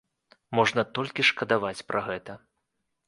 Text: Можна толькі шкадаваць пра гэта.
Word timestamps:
Можна 0.59 0.85
толькі 0.99 1.25
шкадаваць 1.29 1.77
пра 1.93 2.05
гэта. 2.11 2.39